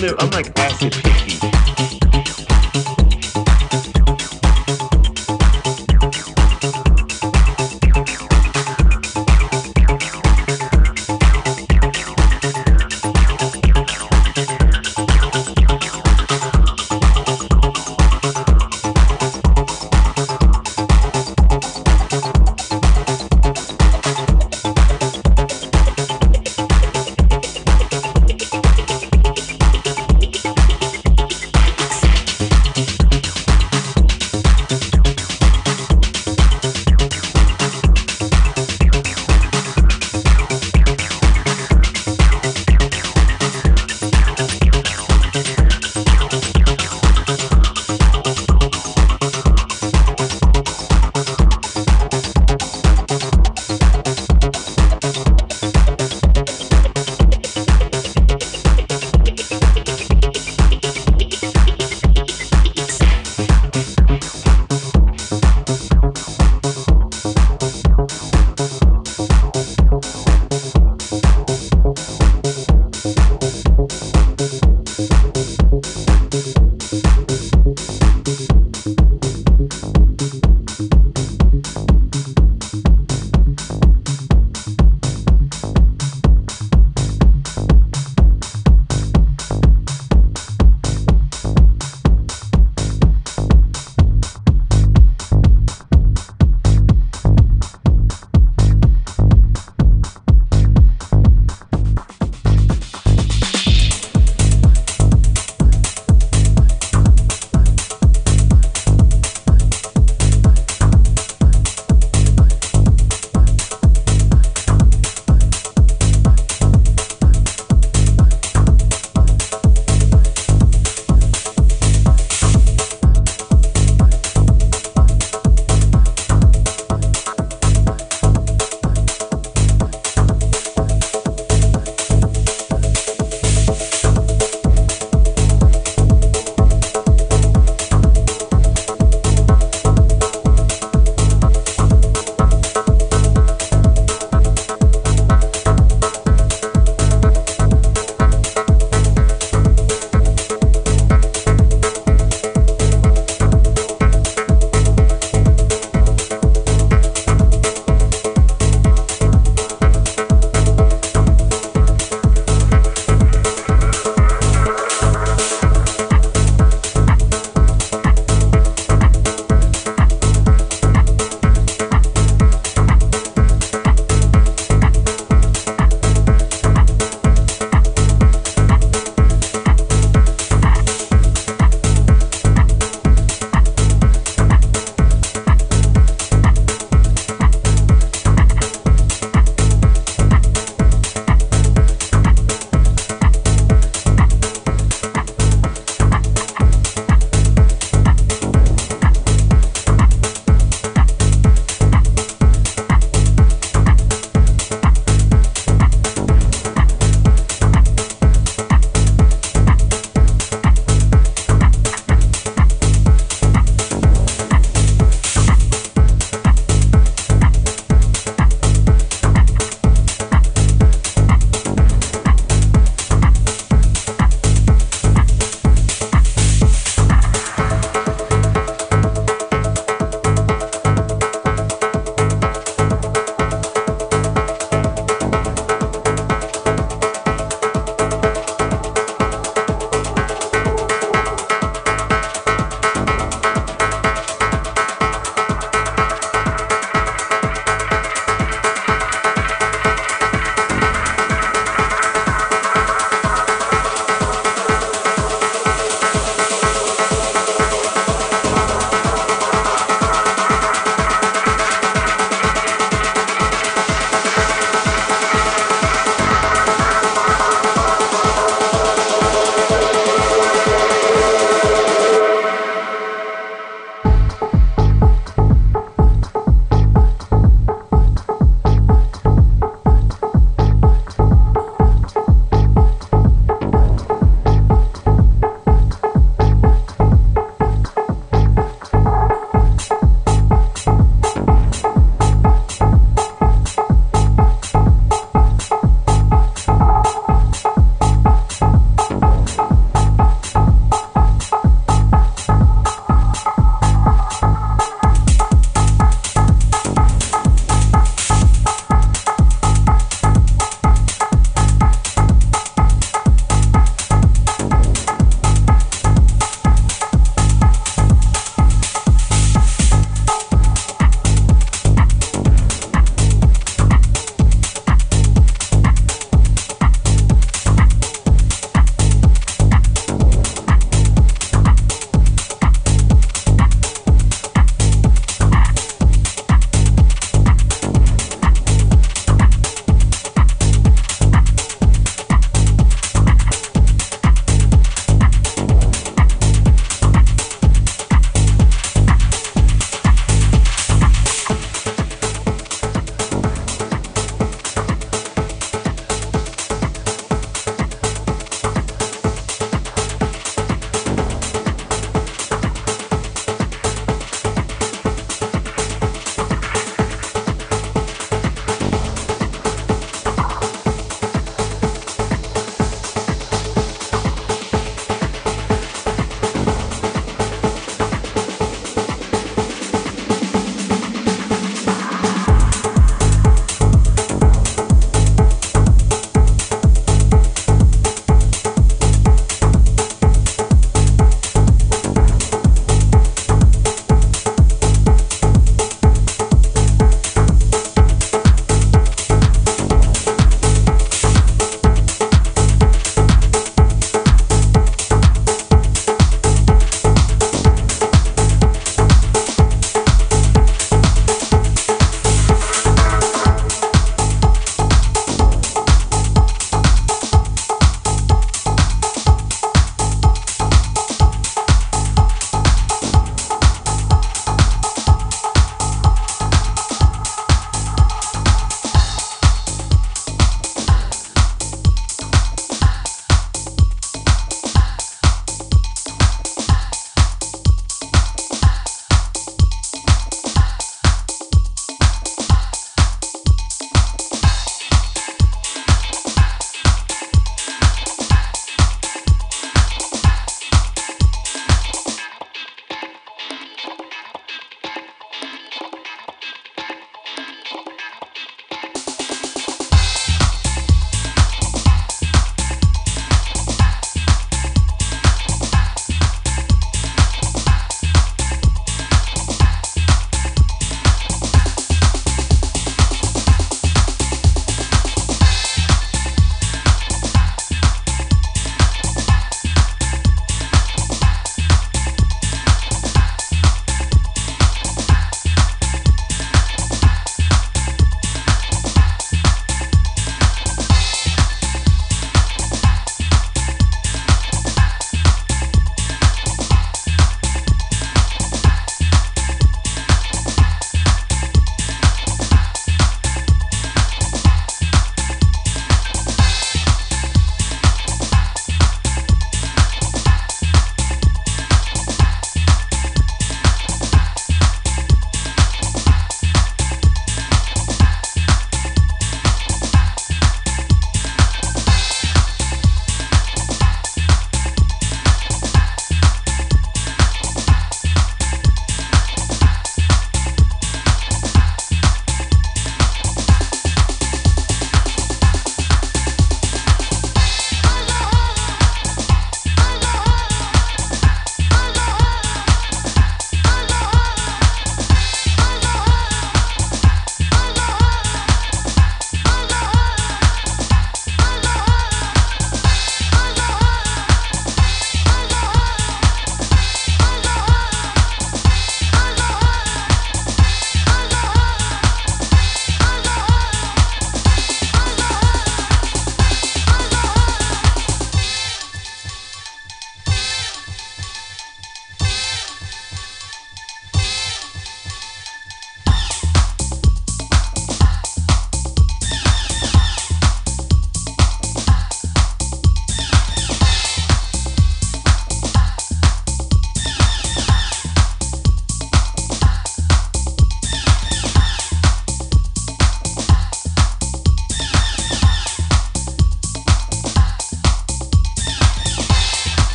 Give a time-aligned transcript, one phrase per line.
[0.00, 1.87] I'm like acid picky.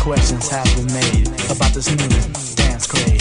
[0.00, 3.19] questions have been made about this new dance craze.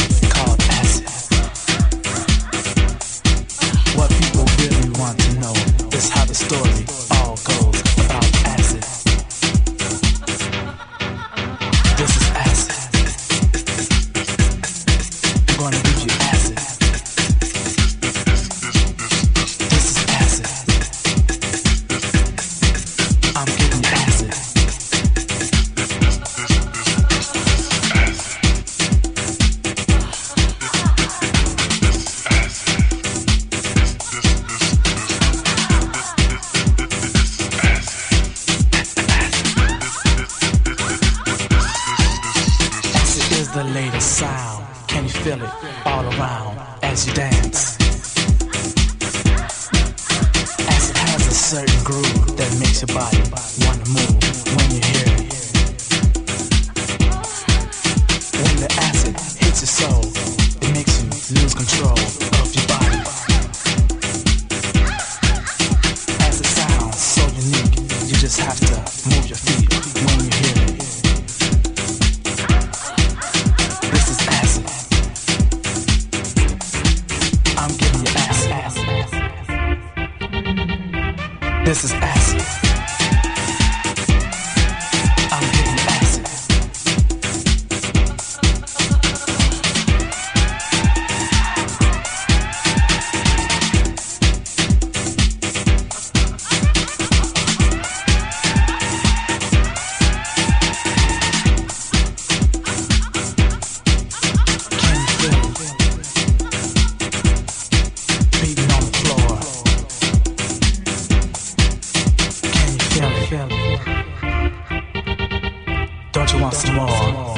[116.37, 117.28] want some more.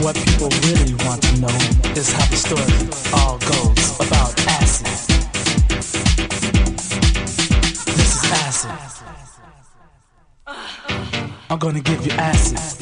[0.00, 1.56] What people really want to know
[1.94, 4.86] is how the story all goes about acid.
[7.84, 8.70] This is acid.
[11.50, 12.79] I'm gonna give you acid.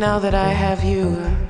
[0.00, 1.49] Now that I have you.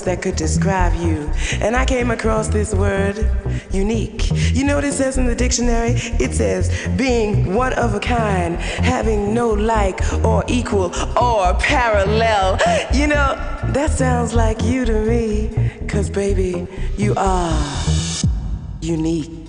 [0.00, 1.30] words that could describe you.
[1.60, 3.16] And I came across this word,
[3.72, 4.30] unique.
[4.52, 5.92] You know what it says in the dictionary?
[6.18, 12.58] It says being one of a kind, having no like or equal or parallel.
[12.92, 13.34] You know,
[13.72, 15.50] that sounds like you to me,
[15.88, 17.52] cause baby, you are
[18.80, 19.39] unique.